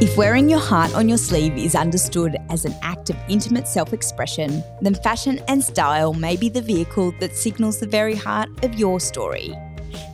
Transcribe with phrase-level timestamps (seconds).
[0.00, 3.92] If wearing your heart on your sleeve is understood as an act of intimate self
[3.92, 8.74] expression, then fashion and style may be the vehicle that signals the very heart of
[8.74, 9.52] your story.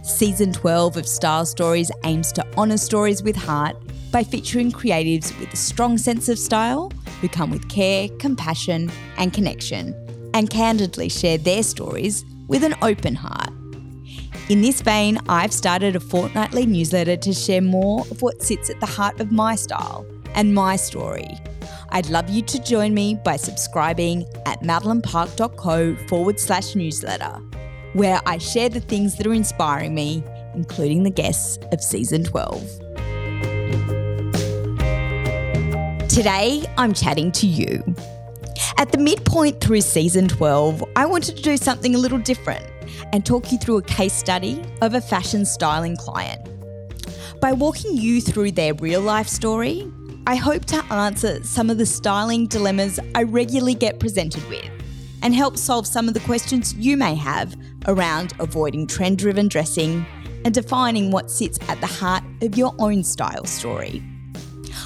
[0.03, 3.77] Season 12 of Style Stories aims to honour stories with heart
[4.11, 6.91] by featuring creatives with a strong sense of style
[7.21, 9.95] who come with care, compassion, and connection,
[10.33, 13.51] and candidly share their stories with an open heart.
[14.51, 18.79] In this vein, I've started a fortnightly newsletter to share more of what sits at
[18.79, 20.05] the heart of my style
[20.35, 21.29] and my story.
[21.89, 27.41] I'd love you to join me by subscribing at madeleinepark.co forward slash newsletter,
[27.95, 30.23] where I share the things that are inspiring me,
[30.55, 32.61] including the guests of season 12.
[36.11, 37.83] Today, I'm chatting to you.
[38.77, 42.65] At the midpoint through season 12, I wanted to do something a little different
[43.13, 46.41] and talk you through a case study of a fashion styling client.
[47.41, 49.91] By walking you through their real life story,
[50.27, 54.69] I hope to answer some of the styling dilemmas I regularly get presented with
[55.23, 60.05] and help solve some of the questions you may have around avoiding trend driven dressing
[60.45, 64.03] and defining what sits at the heart of your own style story.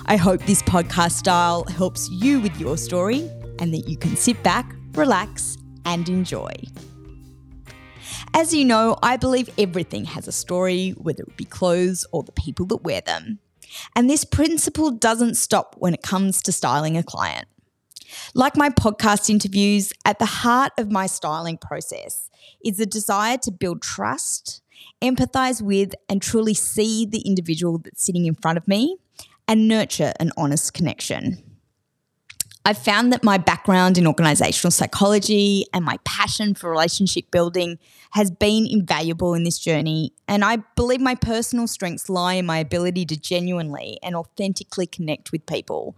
[0.07, 4.43] I hope this podcast style helps you with your story and that you can sit
[4.43, 6.53] back, relax, and enjoy.
[8.35, 12.33] As you know, I believe everything has a story, whether it be clothes or the
[12.33, 13.39] people that wear them.
[13.95, 17.47] And this principle doesn't stop when it comes to styling a client.
[18.35, 22.31] Like my podcast interviews, at the heart of my styling process
[22.65, 24.63] is the desire to build trust,
[25.03, 28.97] empathize with, and truly see the individual that's sitting in front of me
[29.47, 31.43] and nurture an honest connection.
[32.69, 37.79] I've found that my background in organizational psychology and my passion for relationship building
[38.11, 40.13] has been invaluable in this journey.
[40.29, 45.33] And I believe my personal strengths lie in my ability to genuinely and authentically connect
[45.33, 45.97] with people.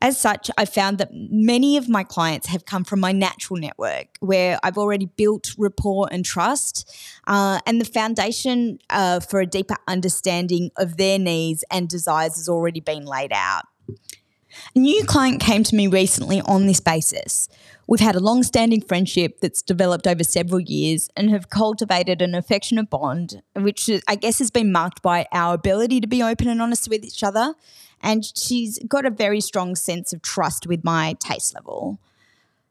[0.00, 4.06] As such, I found that many of my clients have come from my natural network
[4.20, 6.90] where I've already built rapport and trust,
[7.26, 12.48] uh, and the foundation uh, for a deeper understanding of their needs and desires has
[12.48, 13.64] already been laid out.
[14.74, 17.48] A new client came to me recently on this basis.
[17.86, 22.34] We've had a long standing friendship that's developed over several years and have cultivated an
[22.34, 26.62] affectionate bond, which I guess has been marked by our ability to be open and
[26.62, 27.54] honest with each other.
[28.00, 31.98] And she's got a very strong sense of trust with my taste level.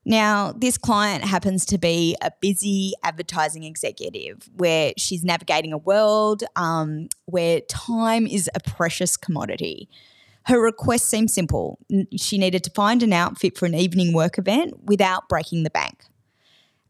[0.06, 6.44] Now, this client happens to be a busy advertising executive where she's navigating a world
[6.56, 9.90] um, where time is a precious commodity.
[10.46, 11.80] Her request seemed simple.
[12.16, 16.04] She needed to find an outfit for an evening work event without breaking the bank.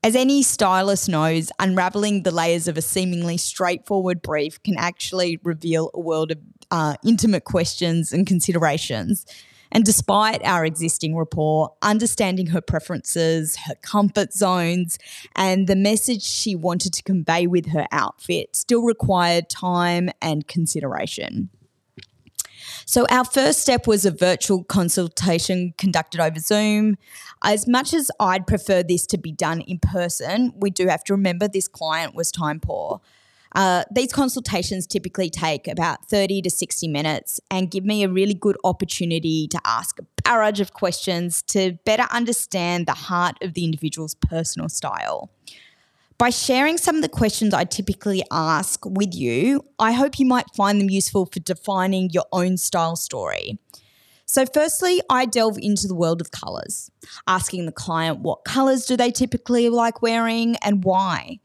[0.01, 5.91] As any stylist knows, unraveling the layers of a seemingly straightforward brief can actually reveal
[5.93, 6.37] a world of
[6.71, 9.25] uh, intimate questions and considerations.
[9.71, 14.97] And despite our existing rapport, understanding her preferences, her comfort zones,
[15.35, 21.49] and the message she wanted to convey with her outfit still required time and consideration.
[22.89, 26.97] So, our first step was a virtual consultation conducted over Zoom.
[27.43, 31.13] As much as I'd prefer this to be done in person, we do have to
[31.13, 32.99] remember this client was time poor.
[33.53, 38.33] Uh, these consultations typically take about 30 to 60 minutes and give me a really
[38.33, 43.65] good opportunity to ask a barrage of questions to better understand the heart of the
[43.65, 45.29] individual's personal style.
[46.19, 50.53] By sharing some of the questions I typically ask with you, I hope you might
[50.53, 53.57] find them useful for defining your own style story.
[54.25, 56.91] So, firstly, I delve into the world of colours,
[57.25, 61.39] asking the client what colours do they typically like wearing and why.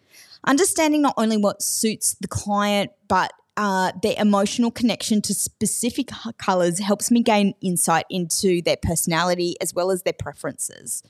[0.45, 6.81] Understanding not only what suits the client, but uh, their emotional connection to specific colours
[6.81, 11.05] helps me gain insight into their personality as well as their preferences.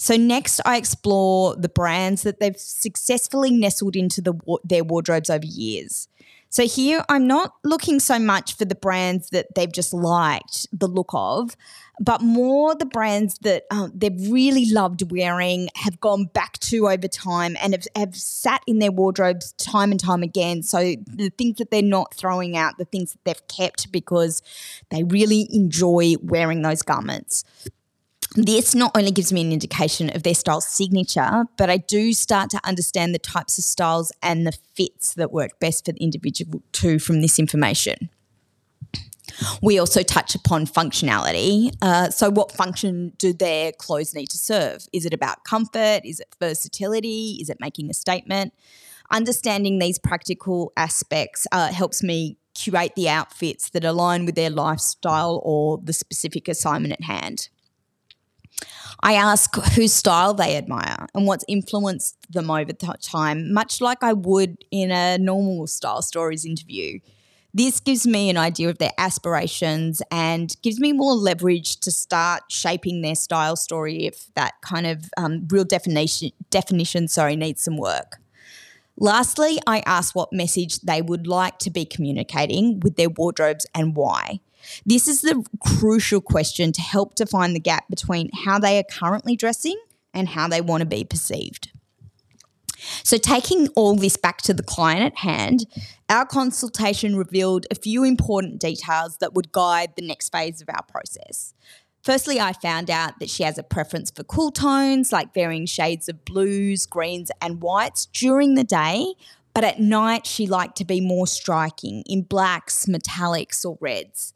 [0.00, 4.32] So next, I explore the brands that they've successfully nestled into the,
[4.64, 6.08] their wardrobes over years.
[6.48, 10.88] So here, I'm not looking so much for the brands that they've just liked the
[10.88, 11.54] look of,
[12.00, 17.06] but more the brands that um, they've really loved wearing, have gone back to over
[17.06, 20.62] time, and have, have sat in their wardrobes time and time again.
[20.62, 24.40] So the things that they're not throwing out, the things that they've kept because
[24.88, 27.44] they really enjoy wearing those garments
[28.36, 32.50] this not only gives me an indication of their style signature, but I do start
[32.50, 36.62] to understand the types of styles and the fits that work best for the individual
[36.72, 38.08] too from this information.
[39.62, 41.74] We also touch upon functionality.
[41.80, 44.86] Uh, so, what function do their clothes need to serve?
[44.92, 46.00] Is it about comfort?
[46.04, 47.38] Is it versatility?
[47.40, 48.52] Is it making a statement?
[49.10, 55.40] Understanding these practical aspects uh, helps me curate the outfits that align with their lifestyle
[55.44, 57.48] or the specific assignment at hand.
[59.02, 64.12] I ask whose style they admire and what's influenced them over time, much like I
[64.12, 67.00] would in a normal style stories interview.
[67.52, 72.44] This gives me an idea of their aspirations and gives me more leverage to start
[72.48, 77.76] shaping their style story if that kind of um, real definition definition sorry needs some
[77.76, 78.18] work.
[78.96, 83.96] Lastly, I ask what message they would like to be communicating with their wardrobes and
[83.96, 84.40] why.
[84.84, 89.36] This is the crucial question to help define the gap between how they are currently
[89.36, 89.80] dressing
[90.12, 91.70] and how they want to be perceived.
[93.02, 95.66] So, taking all this back to the client at hand,
[96.08, 100.82] our consultation revealed a few important details that would guide the next phase of our
[100.84, 101.52] process.
[102.02, 106.08] Firstly, I found out that she has a preference for cool tones, like varying shades
[106.08, 109.14] of blues, greens, and whites during the day,
[109.60, 114.32] but at night she liked to be more striking in blacks, metallics, or reds.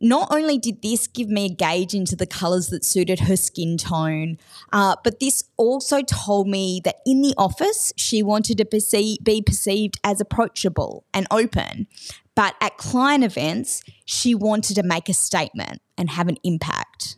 [0.00, 3.76] Not only did this give me a gauge into the colours that suited her skin
[3.76, 4.36] tone,
[4.72, 9.40] uh, but this also told me that in the office she wanted to perceive, be
[9.40, 11.86] perceived as approachable and open.
[12.34, 17.17] But at client events, she wanted to make a statement and have an impact.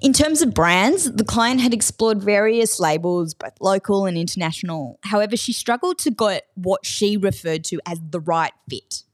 [0.00, 4.98] In terms of brands, the client had explored various labels, both local and international.
[5.04, 9.04] However, she struggled to get what she referred to as the right fit.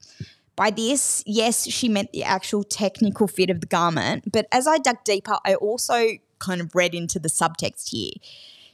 [0.57, 4.79] By this, yes, she meant the actual technical fit of the garment, but as I
[4.79, 8.13] dug deeper, I also kind of read into the subtext here.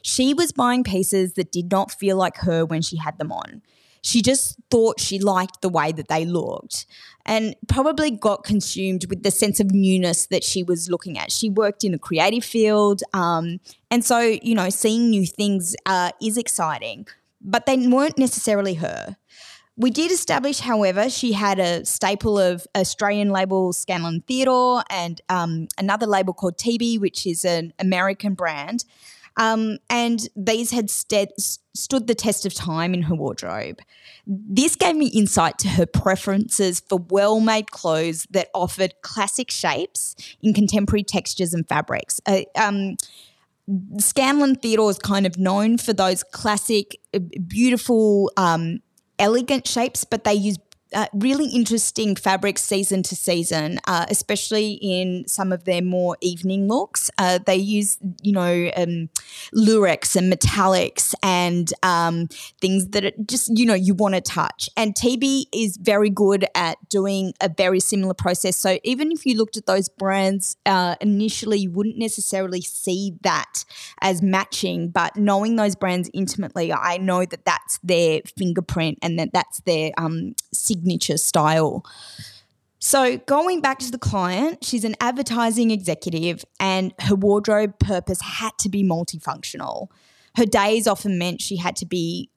[0.03, 3.61] She was buying pieces that did not feel like her when she had them on.
[4.03, 6.85] She just thought she liked the way that they looked
[7.25, 11.31] and probably got consumed with the sense of newness that she was looking at.
[11.31, 13.03] She worked in a creative field.
[13.13, 13.59] Um,
[13.89, 17.07] and so, you know, seeing new things uh, is exciting,
[17.41, 19.17] but they weren't necessarily her.
[19.77, 25.69] We did establish, however, she had a staple of Australian label Scanlan Theodore and um,
[25.77, 28.83] another label called TB, which is an American brand.
[29.37, 31.31] Um, and these had st-
[31.73, 33.79] stood the test of time in her wardrobe.
[34.27, 40.15] This gave me insight to her preferences for well made clothes that offered classic shapes
[40.41, 42.19] in contemporary textures and fabrics.
[42.25, 42.97] Uh, um,
[43.97, 48.79] Scanlan Theodore is kind of known for those classic, uh, beautiful, um,
[49.17, 50.57] elegant shapes, but they use
[50.93, 56.67] uh, really interesting fabrics season to season, uh, especially in some of their more evening
[56.67, 57.09] looks.
[57.17, 59.09] Uh, they use, you know, um,
[59.55, 62.27] lurex and metallics and um,
[62.59, 64.69] things that just, you know, you want to touch.
[64.75, 68.57] And TB is very good at doing a very similar process.
[68.57, 73.63] So even if you looked at those brands uh, initially, you wouldn't necessarily see that
[74.01, 74.89] as matching.
[74.89, 79.91] But knowing those brands intimately, I know that that's their fingerprint and that that's their
[79.97, 81.85] um, signature signature style.
[82.79, 88.51] So, going back to the client, she's an advertising executive and her wardrobe purpose had
[88.59, 89.89] to be multifunctional.
[90.35, 92.31] Her days often meant she had to be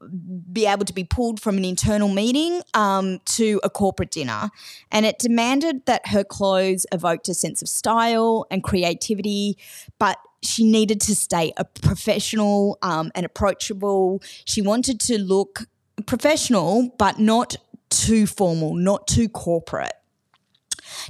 [0.53, 4.51] be able to be pulled from an internal meeting um, to a corporate dinner,
[4.91, 9.57] and it demanded that her clothes evoked a sense of style and creativity,
[9.99, 14.21] but she needed to stay a professional um, and approachable.
[14.45, 15.63] She wanted to look
[16.07, 17.57] professional, but not
[18.01, 19.93] too formal, not too corporate.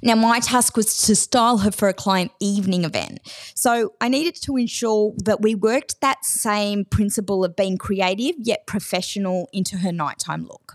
[0.02, 3.20] Now, my task was to style her for a client evening event.
[3.54, 8.66] So I needed to ensure that we worked that same principle of being creative yet
[8.66, 10.74] professional into her nighttime look.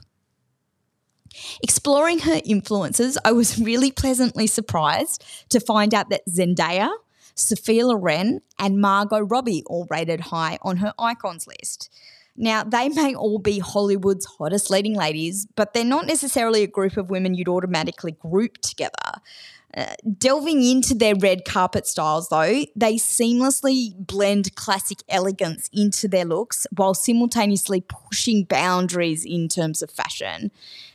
[1.62, 6.90] Exploring her influences, I was really pleasantly surprised to find out that Zendaya,
[7.36, 11.90] Sophia Loren, and Margot Robbie all rated high on her icons list.
[12.42, 16.96] Now, they may all be Hollywood's hottest leading ladies, but they're not necessarily a group
[16.96, 19.20] of women you'd automatically group together.
[19.76, 26.24] Uh, delving into their red carpet styles, though, they seamlessly blend classic elegance into their
[26.24, 30.50] looks while simultaneously pushing boundaries in terms of fashion.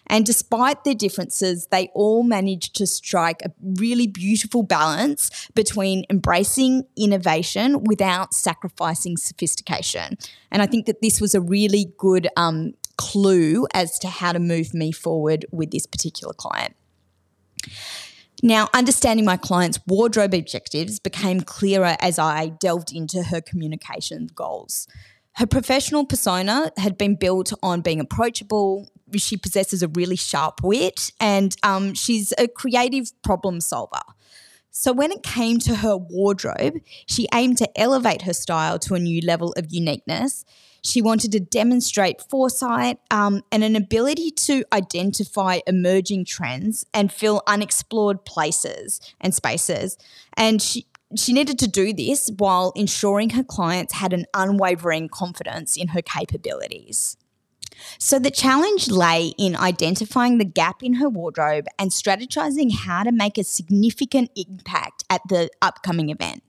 [0.06, 6.84] And despite their differences, they all managed to strike a really beautiful balance between embracing
[6.96, 10.18] innovation without sacrificing sophistication.
[10.50, 14.38] And I think that this was a really good um, clue as to how to
[14.38, 16.74] move me forward with this particular client.
[18.42, 24.86] Now, understanding my client's wardrobe objectives became clearer as I delved into her communication goals.
[25.34, 28.88] Her professional persona had been built on being approachable.
[29.16, 34.00] She possesses a really sharp wit and um, she's a creative problem solver.
[34.70, 38.98] So when it came to her wardrobe, she aimed to elevate her style to a
[38.98, 40.44] new level of uniqueness.
[40.82, 47.42] She wanted to demonstrate foresight um, and an ability to identify emerging trends and fill
[47.46, 49.96] unexplored places and spaces.
[50.36, 50.86] And she,
[51.18, 56.02] she needed to do this while ensuring her clients had an unwavering confidence in her
[56.02, 57.16] capabilities.
[57.98, 63.12] So the challenge lay in identifying the gap in her wardrobe and strategizing how to
[63.12, 66.42] make a significant impact at the upcoming event.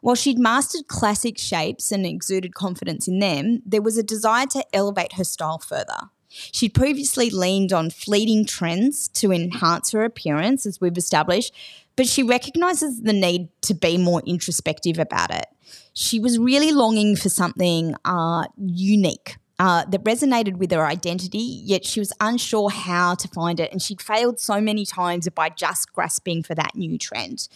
[0.00, 4.64] While she'd mastered classic shapes and exuded confidence in them, there was a desire to
[4.72, 6.10] elevate her style further.
[6.28, 11.54] She'd previously leaned on fleeting trends to enhance her appearance, as we've established,
[11.96, 15.46] but she recognizes the need to be more introspective about it.
[15.94, 21.84] She was really longing for something uh, unique uh, that resonated with her identity, yet
[21.84, 23.70] she was unsure how to find it.
[23.70, 27.48] And she'd failed so many times by just grasping for that new trend.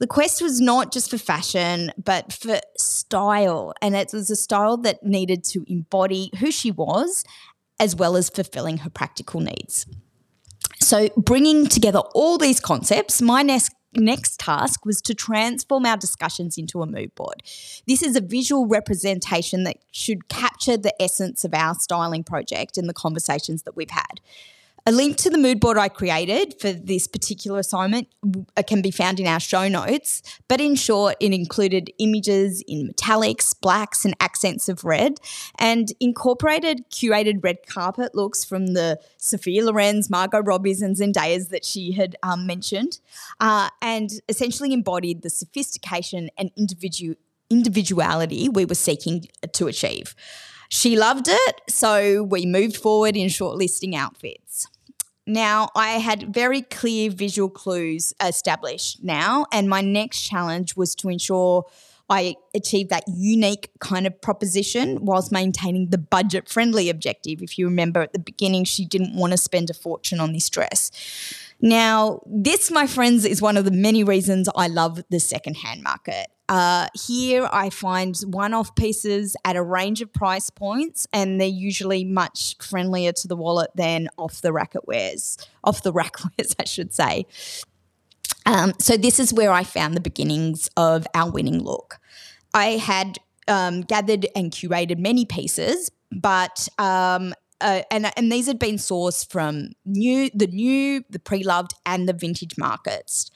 [0.00, 3.74] The quest was not just for fashion, but for style.
[3.82, 7.24] And it was a style that needed to embody who she was,
[7.78, 9.86] as well as fulfilling her practical needs.
[10.80, 16.56] So, bringing together all these concepts, my next next task was to transform our discussions
[16.56, 17.42] into a mood board.
[17.86, 22.88] This is a visual representation that should capture the essence of our styling project and
[22.88, 24.20] the conversations that we've had.
[24.86, 28.08] A link to the mood board I created for this particular assignment
[28.56, 32.88] uh, can be found in our show notes, but in short, it included images in
[32.88, 35.20] metallics, blacks, and accents of red,
[35.58, 41.64] and incorporated curated red carpet looks from the Sophia Loren's, Margot Robbie's, and Zendaya's that
[41.64, 43.00] she had um, mentioned,
[43.38, 47.16] uh, and essentially embodied the sophistication and individu-
[47.50, 50.14] individuality we were seeking to achieve.
[50.70, 54.68] She loved it, so we moved forward in shortlisting outfits.
[55.30, 61.08] Now, I had very clear visual clues established now, and my next challenge was to
[61.08, 61.66] ensure
[62.08, 67.42] I achieved that unique kind of proposition whilst maintaining the budget friendly objective.
[67.42, 70.50] If you remember at the beginning, she didn't want to spend a fortune on this
[70.50, 70.90] dress.
[71.60, 76.26] Now, this, my friends, is one of the many reasons I love the secondhand market.
[76.50, 81.46] Uh, here, I find one off pieces at a range of price points, and they're
[81.46, 86.56] usually much friendlier to the wallet than off the rack wares, off the rack wares,
[86.58, 87.26] I should say.
[88.46, 91.98] Um, so, this is where I found the beginnings of our winning look.
[92.52, 98.58] I had um, gathered and curated many pieces, but um, uh, and and these had
[98.58, 103.30] been sourced from new, the new, the pre-loved, and the vintage markets.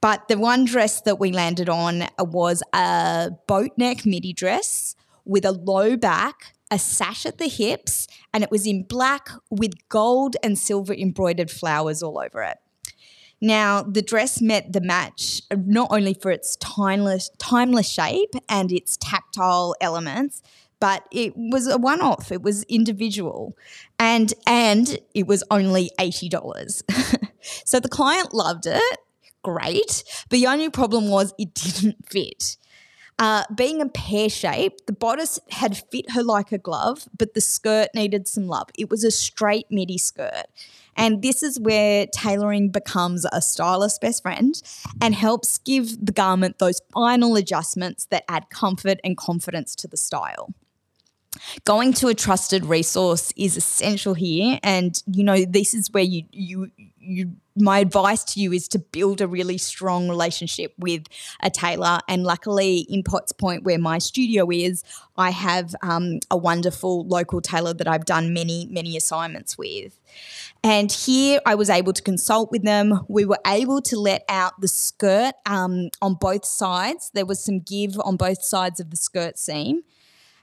[0.00, 5.44] But the one dress that we landed on was a boat neck midi dress with
[5.44, 10.36] a low back, a sash at the hips, and it was in black with gold
[10.42, 12.58] and silver embroidered flowers all over it.
[13.42, 18.70] Now, the dress met the match uh, not only for its timeless, timeless shape and
[18.70, 20.42] its tactile elements,
[20.78, 22.32] but it was a one-off.
[22.32, 23.56] It was individual,
[23.98, 26.82] and and it was only eighty dollars.
[27.64, 28.98] so the client loved it,
[29.42, 30.04] great.
[30.28, 32.56] But the only problem was it didn't fit.
[33.18, 37.40] Uh, being a pear shape, the bodice had fit her like a glove, but the
[37.40, 38.68] skirt needed some love.
[38.78, 40.46] It was a straight midi skirt.
[40.96, 44.54] And this is where tailoring becomes a stylist's best friend
[45.02, 49.98] and helps give the garment those final adjustments that add comfort and confidence to the
[49.98, 50.54] style.
[51.64, 56.24] Going to a trusted resource is essential here, and you know this is where you
[56.32, 57.32] you you.
[57.56, 61.04] My advice to you is to build a really strong relationship with
[61.42, 61.98] a tailor.
[62.08, 64.82] And luckily, in Potts Point, where my studio is,
[65.16, 69.98] I have um, a wonderful local tailor that I've done many many assignments with.
[70.62, 73.00] And here I was able to consult with them.
[73.08, 77.10] We were able to let out the skirt um, on both sides.
[77.14, 79.82] There was some give on both sides of the skirt seam.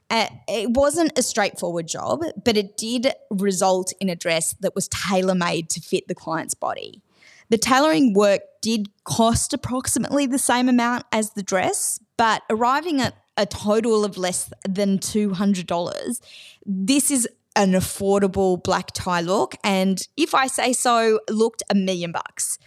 [0.09, 5.35] It wasn't a straightforward job, but it did result in a dress that was tailor
[5.35, 7.01] made to fit the client's body.
[7.49, 13.15] The tailoring work did cost approximately the same amount as the dress, but arriving at
[13.37, 16.21] a total of less than $200,
[16.65, 19.55] this is an affordable black tie look.
[19.63, 22.59] And if I say so, looked a million bucks.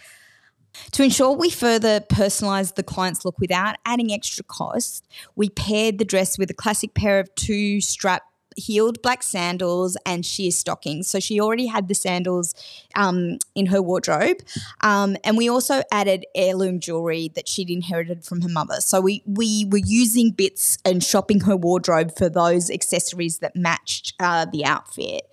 [0.93, 6.05] To ensure we further personalised the client's look without adding extra cost, we paired the
[6.05, 8.23] dress with a classic pair of two strap
[8.57, 11.09] heeled black sandals and sheer stockings.
[11.09, 12.55] So she already had the sandals
[12.95, 14.39] um, in her wardrobe.
[14.83, 18.81] Um, and we also added heirloom jewelry that she'd inherited from her mother.
[18.81, 24.15] So we, we were using bits and shopping her wardrobe for those accessories that matched
[24.21, 25.30] uh, the outfit.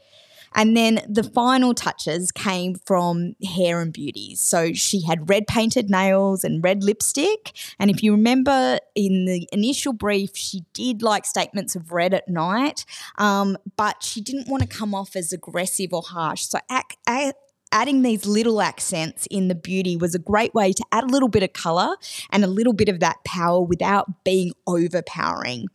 [0.57, 4.35] And then the final touches came from hair and beauty.
[4.35, 7.55] So she had red painted nails and red lipstick.
[7.79, 12.27] And if you remember in the initial brief, she did like statements of red at
[12.27, 12.85] night,
[13.19, 16.41] um, but she didn't want to come off as aggressive or harsh.
[16.41, 17.33] So ac-
[17.71, 21.29] adding these little accents in the beauty was a great way to add a little
[21.29, 21.95] bit of color
[22.31, 25.67] and a little bit of that power without being overpowering.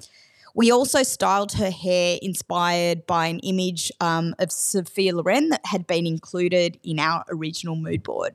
[0.55, 5.87] We also styled her hair inspired by an image um, of Sophia Loren that had
[5.87, 8.35] been included in our original mood board.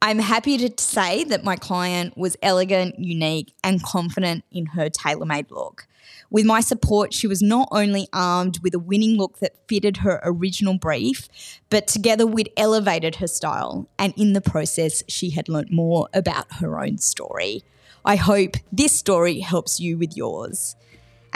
[0.00, 5.24] I'm happy to say that my client was elegant, unique, and confident in her tailor
[5.24, 5.88] made look.
[6.30, 10.20] With my support, she was not only armed with a winning look that fitted her
[10.22, 11.28] original brief,
[11.70, 13.88] but together we'd elevated her style.
[13.98, 17.62] And in the process, she had learnt more about her own story.
[18.04, 20.76] I hope this story helps you with yours.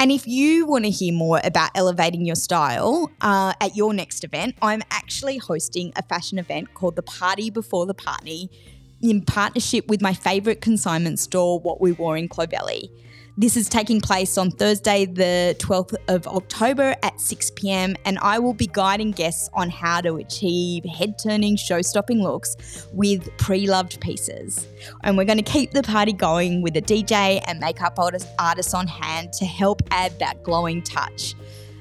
[0.01, 4.23] And if you want to hear more about elevating your style uh, at your next
[4.23, 8.49] event, I'm actually hosting a fashion event called The Party Before the Party
[9.03, 12.91] in partnership with my favourite consignment store, What We Wore in Clovelly.
[13.41, 18.41] This is taking place on Thursday, the 12th of October at 6 pm, and I
[18.41, 22.57] will be guiding guests on how to achieve head turning, show stopping looks
[22.93, 24.67] with pre loved pieces.
[25.05, 28.89] And we're going to keep the party going with a DJ and makeup artist on
[28.89, 31.37] hand to help add that glowing touch.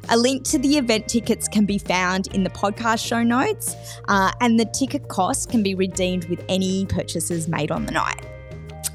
[0.10, 3.76] A link to the event tickets can be found in the podcast show notes,
[4.08, 8.37] uh, and the ticket cost can be redeemed with any purchases made on the night.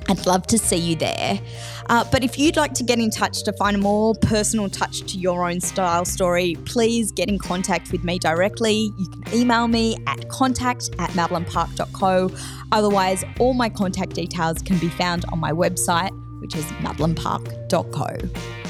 [0.08, 1.40] I'd love to see you there.
[1.88, 5.00] Uh, but if you'd like to get in touch to find a more personal touch
[5.12, 8.92] to your own style story, please get in contact with me directly.
[8.96, 12.30] You can email me at contact at madeleinepark.co.
[12.72, 18.61] Otherwise, all my contact details can be found on my website, which is madeleinepark.co.